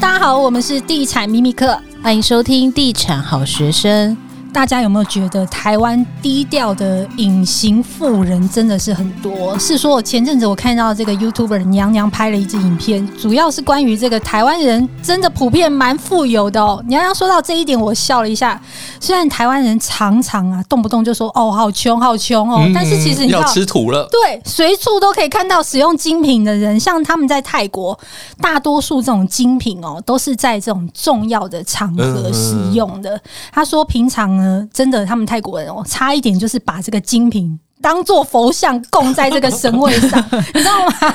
[0.00, 4.16] 大家好，我们是地产秘密课，欢迎收听地产好学生。
[4.54, 9.58] 大家有没有觉得台湾低调的隐形富人真的是很多？
[9.58, 16.80] 是说，我前阵子我看到这个 YouTuber 娘娘拍了一支影片，主要是关于这个台湾人真的普遍蛮富有的哦。
[16.86, 18.58] 娘娘说到这一点，我笑了一下。
[19.00, 24.08] 虽然台湾人常常啊动不动就说哦好穷好穷哦，但是其实你要吃土了。
[24.12, 27.98] 对，随处都可以看到使用精品的人，像他们在泰国，
[28.40, 33.20] 大多数这种精品哦都是在这种重要的场合使用的。
[33.52, 34.43] 他说平常呢。
[34.72, 41.14] 真的，他们泰国人哦，差一点就是把这个精品当做佛像供在这个神位上， 你知道吗？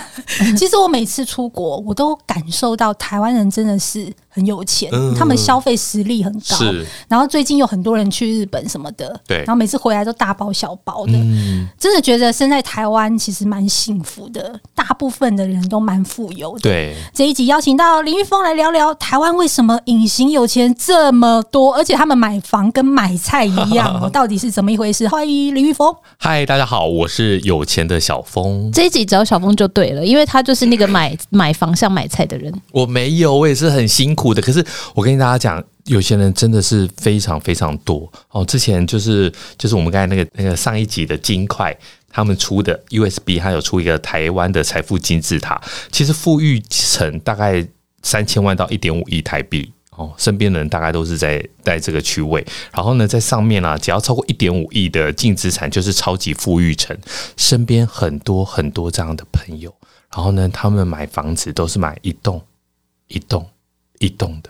[0.58, 4.12] 其实我每次出国，我都感受到台湾人真的是。
[4.30, 6.56] 很有钱，他们消费实力很高。
[6.56, 14.60] 是，然后最近有很多人去日本什么的，对，然后每次回来都大包小包的，嗯、真的觉得生在台湾其实蛮幸福的。
[14.76, 16.60] 大部分的人都蛮富有的。
[16.62, 25.08] 对，这一集邀请到林玉峰来聊聊台湾为什么隐形有钱这么多，而且他们买房跟买菜一样， 到底是怎么一回事？
[25.08, 25.94] 欢迎林玉峰。
[26.18, 28.72] 嗨，大家好，我是有钱的小峰。
[28.72, 32.54] 这一集找小峰就对了，因为他就是那个买买房像买菜的人。
[32.72, 34.19] 我没有，我也是很辛苦。
[34.20, 34.62] 苦的，可是
[34.94, 38.44] 我跟大家讲，有些人真的是非常非常多哦。
[38.44, 41.74] 之前就是就是我们刚才那个那个上一集的金块
[42.10, 47.66] 他们出的 USB，还有出一个台湾的财富金字塔，其实富裕层大概
[48.04, 50.12] 三千万到一点五亿台币哦。
[50.18, 56.98] 身边的人大概都是在在这个区位，然后呢，在上面啊，只要超过一点五亿的净资产，就是超级富裕层。
[57.38, 59.74] 身边很多很多这样的朋友，
[60.14, 62.42] 然后呢，他们买房子都是买一栋
[63.08, 63.48] 一栋。
[64.00, 64.50] 一栋的，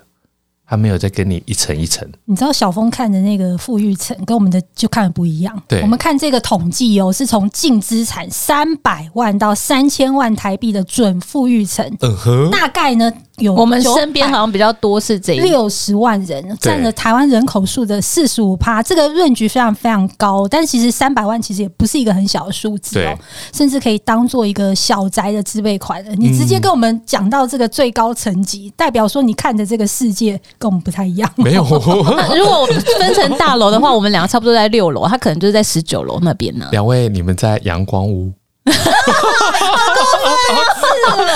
[0.65, 2.07] 他没有再跟你一层一层。
[2.25, 5.61] 你知道小峰看的那个富裕层跟我们的就看的不一样。
[5.67, 11.85] 对，我们看这个统计哦，是从净资产三百万到三千万台币的准富裕层。
[12.01, 13.11] 嗯哼，大概呢。
[13.39, 20.47] 有我们身边好像比较多是这六十万人，占了台湾人口数的四十五趴，这个论据非常非常高。
[20.47, 23.17] 但其实三百万其实也不是一个很小的数字哦，
[23.53, 26.11] 甚至可以当做一个小宅的自备款的。
[26.15, 31.31] 你直接跟我们讲到这个最高层级，代表说你看的这个世界跟我们不太一样。
[31.35, 31.63] 没有，
[32.35, 32.67] 如果
[32.99, 36.67] 分成大楼的话，我们两个差不多在六楼，他可能就是在十九楼那边呢。
[36.71, 38.31] 两位，你们在阳光屋。
[38.69, 40.61] 好过分啊！
[40.77, 41.29] 是，好过分，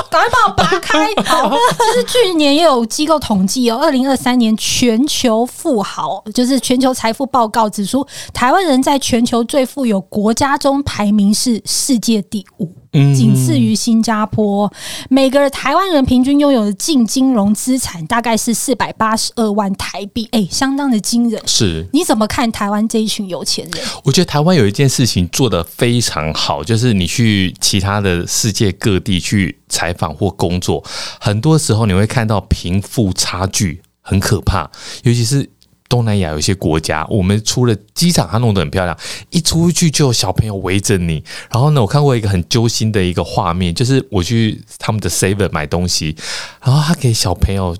[0.10, 1.08] 赶快帮我拔开。
[1.24, 12.72] 好， 就是去年也有机构统计哦，二零二三年全球富豪，就是全球财富报告指出，台湾人在全球最富有国家中排名是世界第五。
[13.14, 14.70] 仅次于新加坡，
[15.08, 21.40] 每个台湾人平均拥有的净金融资产大概是四百八十二万台币，哎、欸，相当的惊人。
[21.46, 23.84] 是，你怎么看台湾这一群有钱人？
[24.04, 30.84] 我觉得台湾有一件事情做得非常好，就是你去其他的世界各地去采访或工作，
[31.20, 34.70] 很多时候你会看到贫富差距很可怕，
[35.02, 35.48] 尤其是。
[35.88, 38.96] 东南亚有一些国家，我们出了机场，它弄得很漂亮，
[39.30, 41.24] 一出去就有小朋友围着你。
[41.50, 46.14] 然后呢，我看过一个很揪心的一个画面，就是我去他们的 Seven 买东西，
[46.62, 47.76] 然后他给小朋友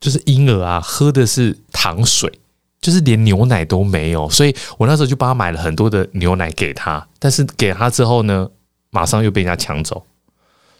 [0.00, 2.32] 就是婴儿啊喝的是糖水，
[2.80, 4.30] 就是连牛奶都没有。
[4.30, 8.48] 所以我那时候就帮他买了很多的牛奶给他，但是给他之后呢，
[8.90, 10.04] 马上又被人家抢走。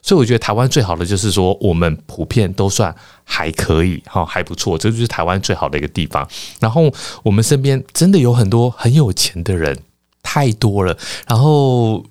[0.01, 2.95] 所以我觉得台湾最好的就是说，我们普遍都算
[3.25, 6.27] 还可以，哈，还不错，这就是台湾最好的一个地方。
[6.61, 6.91] 然后
[7.23, 9.77] 我们身边真的有很多很有钱的人，
[10.23, 10.97] 太多了。
[11.27, 12.05] 然后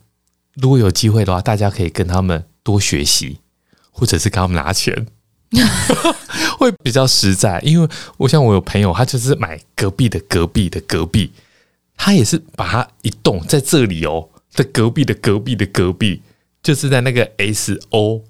[0.55, 3.39] 如果有机会的话，大家可以跟他们多学习，
[3.89, 5.07] 或者是跟他们拿钱，
[6.59, 7.59] 会比较实在。
[7.61, 7.87] 因为
[8.17, 11.31] 我像我有朋友，他就是买隔壁的隔壁的隔壁，
[11.95, 16.21] 他也是把他一栋在这里哦，在隔壁的隔壁的隔壁。
[16.67, 18.21] 就是在那个 S O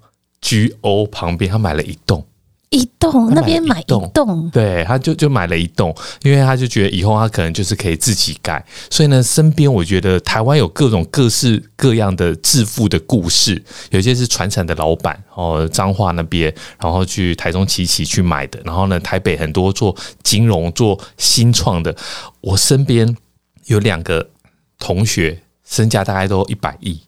[0.41, 2.23] G O 旁边，他买了一栋，
[2.69, 4.07] 一栋那边买一栋，
[4.53, 13.59] 对，他就就买了一栋，因为他就觉得以后他可能就是可以自己盖，所以呢，身边我觉得台湾有各种各式各样的致富的故事，
[13.89, 21.95] 有些是传产的老板哦，彰化那边，然后去台中期期去买的，然后呢，台北很多做金融做新创的，
[22.41, 23.17] 我身边
[23.65, 24.29] 有两个
[24.77, 27.01] 同学身价大概都一百亿。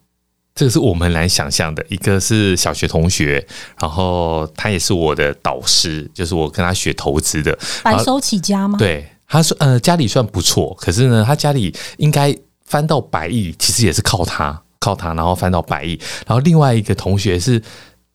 [0.54, 1.84] 这个是我们很难想象的。
[1.88, 3.46] 一个是小学同学，
[3.80, 7.58] 然后他也是我的导师，就是我跟他学投资的。
[7.82, 8.76] 白手起家吗？
[8.78, 15.98] 对，他说呃家里算不错，可是呢，他家里应该翻到百亿，其实也是靠他，靠他，然后翻到百亿。
[16.26, 17.62] 然后另外一个同学是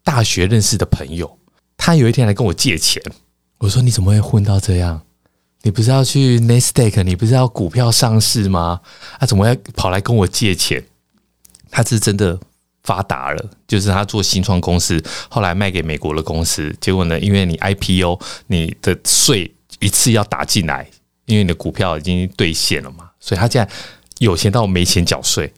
[0.04, 1.40] 大学认识的朋友，
[1.78, 3.02] 他有一天来跟我借钱，
[3.60, 5.02] 我说你怎么会混到这样？
[5.64, 8.82] 你不是要去 Nasdaq，你不是要股票上市吗？
[9.20, 10.84] 他、啊、怎么要跑来跟我借钱？
[11.76, 12.40] 他是真的
[12.84, 18.18] 发达了，就是他做新创公司，后来卖给美国的公司，结果呢，因为你 IPO，
[18.48, 20.90] 你的税一次要打进来，
[21.26, 23.70] 因为你的股票已经兑现了嘛，所以他现在
[24.20, 25.52] 有钱到没钱缴税，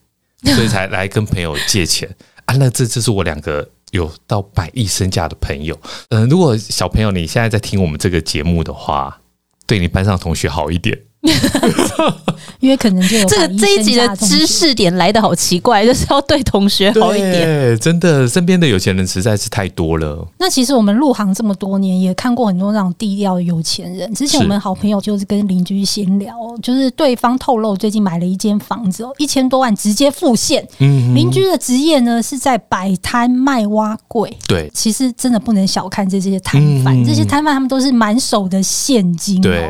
[0.44, 2.10] 所以才来跟朋友借钱
[2.46, 2.56] 啊。
[2.56, 5.80] 那这这是我两个有到百亿身价的朋友。
[6.10, 9.22] 嗯、如果小朋友你现在在听我们这个节目的话，
[9.68, 11.00] 对你班上同学好一点。
[12.60, 17.78] 因为可能就有这个这一集的知识点来的好奇怪， 就是要对同学好一点。
[17.80, 20.28] 真的，身边的有钱人实在是太多了。
[20.40, 24.12] 那其实我们入行这么多年，也看过很多那种低调的有钱人。
[24.14, 30.66] 之前我们好朋友就是跟邻居闲聊，就是对方透露最近买了一间房子哦，一千多万直接付现。
[30.80, 34.36] 嗯，邻居的职业呢是在摆摊卖挖柜。
[34.48, 39.42] 对，其实真的不能小看这些摊贩，这些摊贩他们都是满手的现金。
[39.42, 39.70] 对，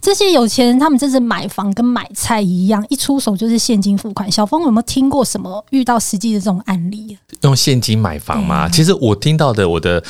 [0.00, 4.30] 这些有钱人他们真是买房跟买菜一样，一出手就是现金付款。
[4.30, 7.16] 小峰有没有听过什么遇到实际的这种案例？
[7.42, 8.56] 用现金买房吗？
[8.56, 10.02] 啊、其实我听到的，我的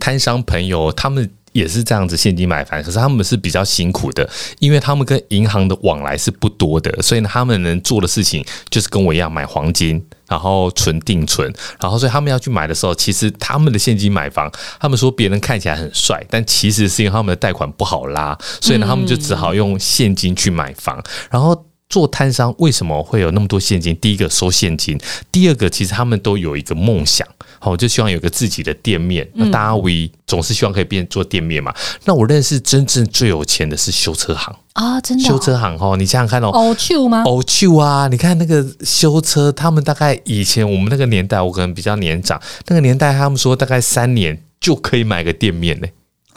[0.00, 4.28] 摊商朋友他们也是这样子现金买房，可是他们是比较辛苦的，
[4.58, 21.64] 因为他们跟银行的往来是不多的，所以呢，他们能做的事情就是跟我一样买黄金，然后存定存，然后所以他们要去买的时候，其实他们的现金买房，他们说别人看起来很帅，但其实是因为他们的贷款不好拉，所以呢，他们就只好用现金去买房，然后。
[21.86, 23.94] 做摊商为什么会有那么多现金？
[23.96, 24.98] 第一个收现金，
[25.30, 27.28] 第二个其实他们都有一个梦想，
[27.58, 29.28] 好，就希望有个自己的店面。
[29.34, 31.74] 那大家为总是希望可以变做店面嘛。
[32.04, 35.96] 那我认识真正最有钱的是修车行啊，真的修车行哦。
[35.96, 37.22] 你想想看哦，欧丘吗？
[37.24, 45.86] 欧丘啊，你看那个修车，他们大概以前我们那个年代，我可能比较年长，那个年代他们说大概三年就可以买个店面呢。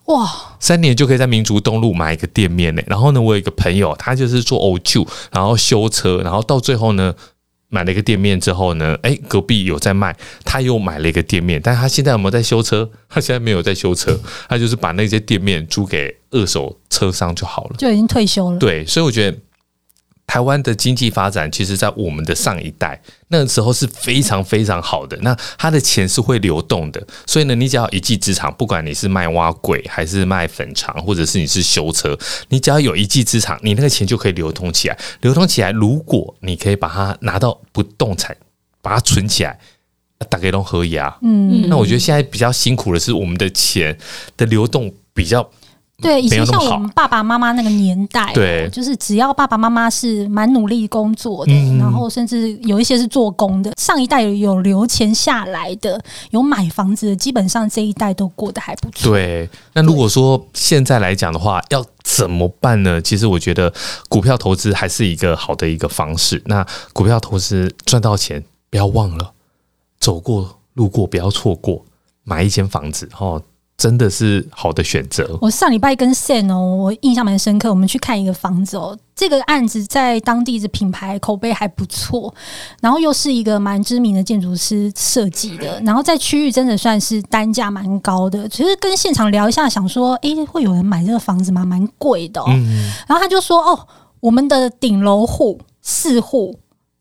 [0.06, 2.82] 哇，三年就可以在民族东路买一个店面呢。
[2.88, 7.14] 然后呢，我有一个朋友，他就是做欧旧，然后修车，然后到最后呢，
[7.70, 10.16] 买了一个店面之后呢，哎，隔壁有在卖，
[10.46, 11.62] 他又买了一个店面。
[11.64, 12.90] 但是他现在有没有在修车？
[13.10, 14.18] 他现在没有在修车，
[14.48, 18.58] 他就是把那些店面租给二手车商就好了，就已经退休了。
[18.58, 19.38] 对，所以我觉得。
[20.28, 25.18] 台湾的经济发展，其实，在我们的上一代那个时候是非常非常好的。
[25.22, 32.16] 那他的钱是会流动的，所以呢，你只要一技之长，不管你是卖碗粿，还是卖粉肠，或者是你是修车，
[32.50, 35.00] 你只要有一技之长，你那个钱就可以流通起来。
[35.22, 38.36] 流通起来，如果你可以把它拿到不动产，
[38.82, 39.58] 把它存起来，
[40.30, 41.18] 大家都可以啊。
[41.22, 43.98] 嗯，那我觉得现在比较辛苦的是，我们的钱
[44.36, 45.50] 的流动比较。
[46.00, 56.00] 对，以前像我们爸爸妈妈那个年代，对，就是只要爸爸妈妈是蛮努力工作的，嗯、然后甚至有一些是做工的，上一代有留钱下来的，
[56.30, 59.12] 有买房子的，基本上这一代都过得还不错。
[59.12, 63.02] 对，那如果说现在来讲的话，要怎么办呢？
[63.02, 63.74] 其实我觉得
[64.08, 66.40] 股票投资还是一个好的一个方式。
[66.46, 66.64] 那
[66.94, 69.34] 股票投资赚到钱，不要忘了
[70.00, 71.84] 走过路过，不要错过
[72.24, 73.42] 买一间房子哦。
[73.78, 75.38] 真的是好的选择。
[75.40, 77.70] 我上礼拜跟 San 哦，我印象蛮深刻。
[77.70, 82.34] 我们去看一个房子哦，这个案子在当地的品牌口碑还不错，
[82.82, 88.50] 然后又是一个蛮知名的建筑师设计的，然后在区域真的算是单价蛮高的。
[88.50, 91.64] 其实跟现场聊一下，想说，诶，会有人买这个房子吗？
[91.64, 92.46] 蛮贵的哦。
[93.08, 93.88] 然后他就说，哦，
[94.22, 96.58] 我们的顶楼户四户。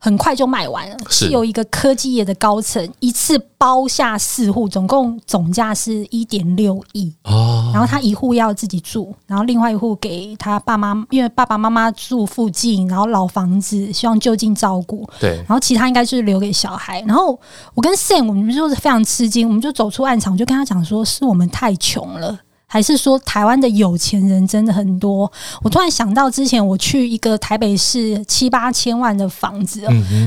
[0.07, 7.73] 很快就卖完了，是有一个科技业的高层一次包下四户，总共总价是一点六亿哦。
[7.73, 15.05] 然后他一户要自己住，然后另外一户给他爸妈，因为爸爸妈妈住附近，然后老房子，希望就近照顾。
[15.19, 17.01] 对，然后其他应该是留给小孩。
[17.01, 17.37] 然后
[17.75, 22.39] 我跟 Sam 我们就是非常吃惊，我们就走出暗场，我就跟他讲说，是我们太穷了。
[22.67, 25.31] 还是说台湾的有钱人真的很多？
[25.63, 29.87] 我突然想到之前我去一个台北市七八千万的房子，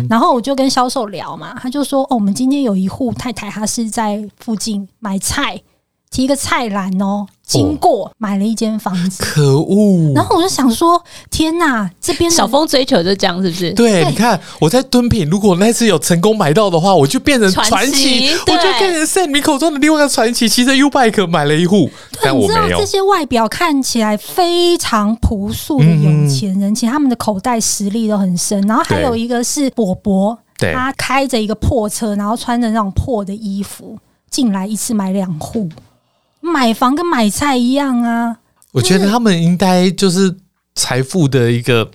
[0.10, 5.62] 然后我就跟销售聊嘛，他就说：“哦，我们今天有一户太太，她是在附近买菜。”
[6.11, 10.11] 提一个菜篮哦，经过买了一间房子，可恶！
[10.15, 13.71] 然后我就想说，天哪，这边小峰追求就这样，是不是？
[13.73, 20.49] 对，你看我在敦品，如果那次有成功买到的话，我就变成传奇，我就变成 Sam 你口中的另外一个传奇。
[20.49, 21.89] 骑着 U-Bike 买了一户，
[22.23, 22.35] 但。
[22.35, 28.59] 你知道这些外表看起来非常朴素的有钱人，其实他们的口袋实力都很深。
[28.63, 33.97] 然后还有一个是伯伯，他开着一个破车，然后穿着那种破的衣服
[34.29, 35.69] 进来，一次买两户。
[36.41, 38.38] 买房跟买菜一样啊！
[38.72, 40.36] 我觉得他们应该就是
[40.75, 41.89] 财富的一个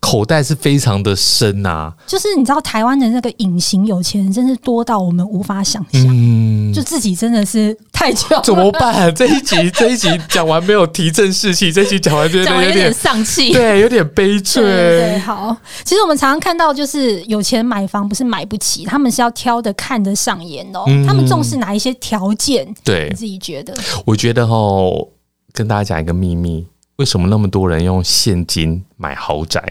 [0.00, 1.92] 口袋是非常的深呐。
[2.06, 6.06] 就是你知道台湾的那个隐形有钱人，真是多到我们无法想象。
[6.08, 9.12] 嗯，嗯，就自己真的是太穷，怎么办？
[9.14, 14.62] 这一集这一集讲完没有提振士气，这一集讲完觉得有点丧气，对，有点悲催。
[14.62, 20.84] 对，好，其实我们常常看到，就是有钱人买房不是买不起，他们是要挑的看得上眼哦。
[20.86, 22.66] 嗯、他们重视哪一些条件？
[22.84, 23.74] 对，你自己觉得？
[24.04, 25.08] 我觉得哦，
[25.52, 29.62] 跟大家讲一个秘密，为什么那么多人用现金买豪宅？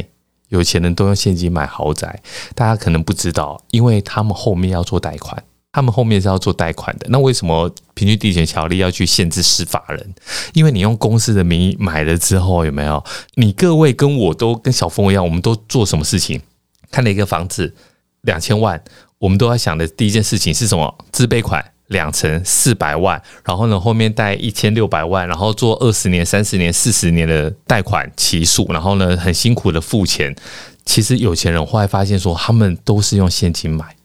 [0.49, 2.21] 有钱人都用现金买豪宅，
[2.53, 5.43] 大家可能不知道，因为他们后面要做贷款，
[5.75, 7.05] 他们后面是要做贷款的。
[7.09, 10.15] 那为什么平均地权条例要去限制司法人？
[10.53, 13.03] 因为你用公司的名义买了之后，有没有？
[13.33, 16.41] 你各位跟我都跟小峰一样，我们都做什么事情？
[16.89, 17.75] 看了一个房子
[18.21, 18.81] 两千万，
[19.17, 20.97] 我们都要想的第一件事情是什么？
[21.11, 21.73] 自备款。
[21.89, 30.35] 两成四百万，然后呢，后面贷一千六百万，然后做二十年、三十年、四十年的贷款期数，然后呢，很辛苦的付钱。
[30.83, 33.95] 其实有钱人后来发现说，他们都是用现金买，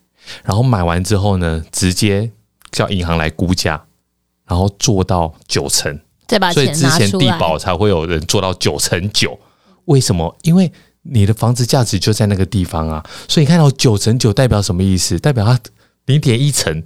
[0.44, 2.30] 然后买完之后呢，直接
[2.70, 3.82] 叫银行来估价，
[4.46, 6.88] 然后做到九成，再把钱拿出来。
[6.88, 9.38] 所以之前地保才会有人做到九成九。
[9.87, 10.37] 为什么？
[10.42, 10.70] 因为
[11.02, 15.18] 你的房子价值就在那个地方啊，所以你看到九成九代表什么意思？
[15.18, 15.58] 代表它
[16.06, 16.82] 零点一成。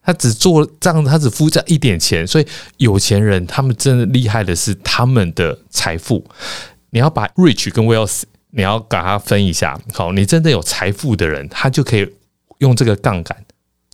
[0.00, 2.46] 他只做这样，他只付这一点钱，所以
[2.78, 6.24] 有钱人他们真的厉害的是他们的财富。
[6.88, 9.78] 你要把 rich 跟 wealth，你要把它分一下。
[9.92, 12.10] 好，你真的有财富的人，他就可以
[12.58, 13.44] 用这个杠杆，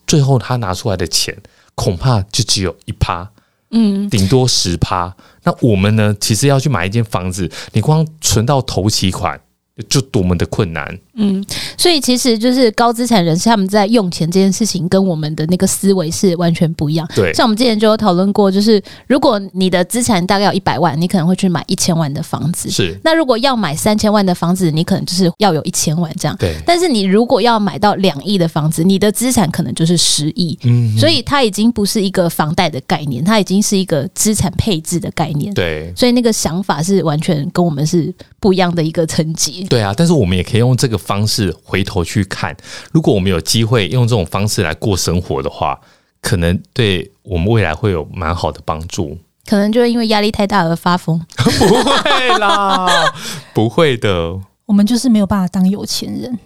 [0.07, 1.37] 最后他拿出来的钱
[1.75, 3.31] 恐怕就只有一趴，
[3.71, 5.15] 嗯，顶多十趴。
[5.43, 6.17] 那我们呢？
[6.21, 9.41] 其实要去买一间房子，你光存到头期款。
[9.89, 11.45] 就多么的困难，嗯，
[11.77, 17.09] 所以其实就是高资产人士他们在用钱这件事情跟我们的那个思维是完全不一样。
[17.13, 22.71] 对，像我们之前就有讨论过，就是如果你的资产大概有一百万，你可能会去买一千万的房子。
[22.71, 26.37] 是，那如果要买三千万的房子，你可能就是要有一千万这样。
[26.39, 30.57] 对，但是你如果要买到两亿的房子，你的资产可能就是十亿。
[30.63, 35.53] 嗯，所以它已经不是一个房贷的概念，它已经是一个资产配置的概念。
[35.53, 39.64] 对，所以那个想法是完全跟我们是不一样的一个层级。
[39.69, 42.57] 对啊，但是我们也可以用这个方式回头去看，
[42.93, 45.79] 如果我们有机会用这种方式来过生活的话，
[46.21, 49.19] 可能对我们未来会有蛮好的帮助。
[49.47, 51.21] 可能就是因为压力太大而发疯？
[51.37, 53.13] 不会啦，
[53.53, 54.39] 不会的。
[54.67, 56.39] 我们就是没有办法当有钱人。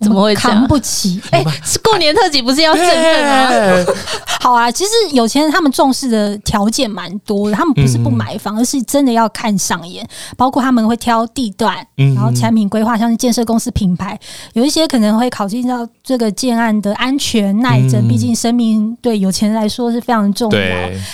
[0.00, 1.20] 怎么会扛不起？
[1.32, 3.92] 哎、欸，是过年特辑不是要振奋吗？
[4.40, 10.06] 好啊，其实有钱人他们重视的条件蛮多的，他们不是不买房，而是真的要看上眼。
[10.36, 14.16] 包括他们会挑地段，然后产品规划，像是建设公司品牌，
[14.52, 20.60] 有一些可能会考虑到这个建案的安全耐震，毕竟生命对有钱人来说是非常重要。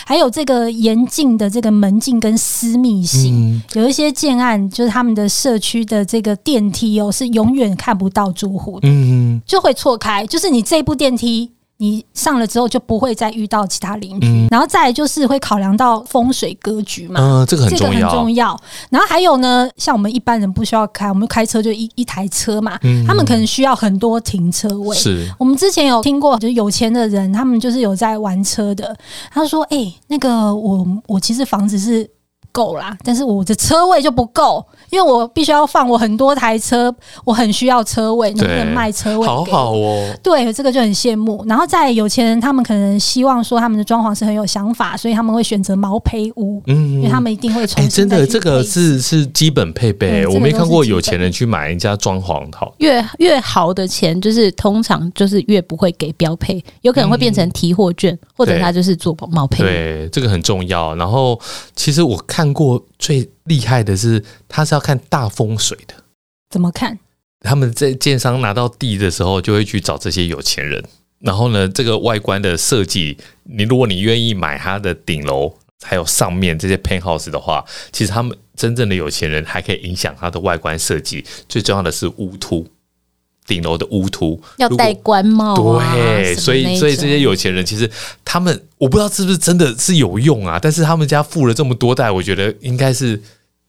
[0.05, 8.72] 还有这个严禁的这个门禁跟私密性，有一些建案就是他们的社区的这个电梯哦，是永远看不到住户。
[8.83, 18.57] 嗯，就会错开，就是你这部电梯，你上了之后就不会再遇到其他邻居，嗯、然后再来就是会考量到风水格局嘛，嗯，这个很重要，这个很重要。
[18.91, 24.97] 然后还有呢，像我们一般人不需要开，我们开车就一一台车嘛，嗯、他们可能需要很多停车位。
[24.97, 28.97] 是我们之前有听过，就是有钱的人，他们就是有在玩车的，
[29.31, 32.09] 他说：“哎、欸，那个我我其实房子是。”
[32.53, 36.95] 够啦，但是我的车位就不够，因为我必须要放我很多台车，
[37.25, 39.27] 我很需要车位，能不能卖车位？
[39.27, 41.43] 好好哦，对，这个就很羡慕。
[41.49, 47.97] 然后在有钱人，他们可能希望说他们的装潢是很有想法，所以他们会选择毛坯屋，嗯，因为他们一定会重新、欸。
[47.97, 52.75] 真的，这个是是基本配备，我没看过有钱人去买人家装潢好。
[52.79, 59.59] 越越好的钱，就是通常就是越不会给标配，有可能会变成提货券，嗯、或者他就是做毛坯。
[59.59, 60.95] 对，这个很重要。
[60.97, 61.41] 然后
[61.75, 62.42] 其实我看。
[62.43, 65.95] 看过最厉害的是，他是要看大风水的。
[66.51, 66.99] 怎么看？
[67.39, 70.85] 他们在建商拿到地的时候，就会去找这些有钱人。
[71.21, 81.25] 然后呢，这个外观的设计，你如果你愿意买它的顶楼，还有上面这些 penthouse 的话，其实他们真正的有钱人还可以影响它的外观设计。
[81.49, 82.67] 最重要的是屋突。
[83.53, 87.91] 顶楼的屋突要戴官帽，啊，对，所以所以这些有钱人其实
[88.25, 93.21] 他们我不知道是不是真的是有用啊，但是他们家富了这么多代，我觉得应该是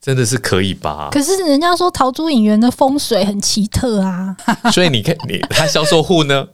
[0.02, 1.10] 真的是可以吧。
[1.12, 4.34] 可是人家说陶朱影园的风水很奇特啊，
[4.72, 6.48] 所以你看你他销售户呢，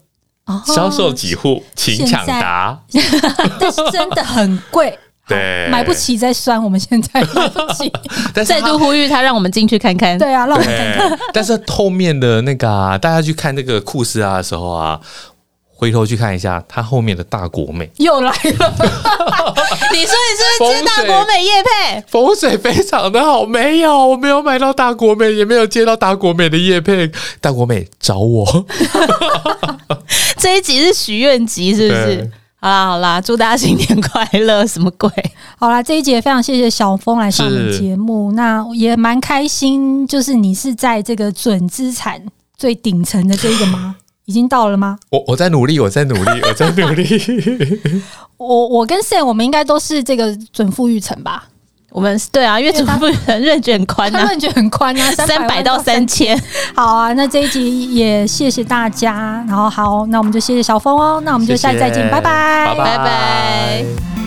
[0.66, 1.64] 销售几户？
[1.76, 2.82] 请抢答，
[3.60, 4.98] 但是真的很贵。
[5.30, 7.92] 对，买不起再算，我们现在买不起。
[8.34, 10.18] 但是再度呼吁他，让我们进去看看。
[10.18, 11.20] 对啊，让我们看看。
[11.32, 15.00] 但是后面的那个啊，大家去看那个库斯啊的时候啊，
[15.68, 18.36] 回头去看一下，他后面的大国美又来了。
[19.92, 22.04] 你说你是不是接大国美叶配？
[22.08, 27.12] 风水非常的好，没有，我没有买到大国美，也没有接到大国美的叶配。
[27.40, 28.66] 大国美找我。
[30.38, 32.32] 这一集是许愿集，是不是？
[32.62, 34.68] 好啦好啦，祝大家新年快乐！
[34.68, 35.10] 什么鬼？
[35.58, 40.06] 好啦，这一节非常谢谢小峰来上我们节目，那也蛮开心。
[40.06, 42.22] 就是你是在这个准资产
[42.58, 43.96] 最顶层的这一个吗？
[44.26, 45.00] 已经到了吗？
[45.10, 47.06] 我我在努力，我在努力，我在努力。
[48.36, 51.48] 我我跟 Sam，我们应该都是这个准富裕层吧？
[51.92, 56.40] 我们对啊，因为准富裕层认卷宽啊，认卷很宽啊， 三百到三千。
[56.76, 62.86] 好啊，那这一集也谢谢大家，然后好，那我们就谢谢小峰哦，那我们就下次再见，谢谢拜拜，拜拜。
[62.86, 64.19] 拜拜。